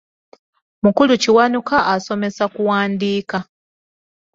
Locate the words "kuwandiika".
2.53-3.37